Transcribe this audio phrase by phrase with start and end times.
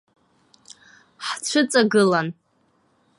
[1.25, 2.27] Ҳцәыҵагылан.